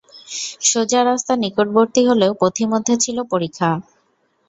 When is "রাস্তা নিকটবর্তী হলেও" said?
1.03-2.31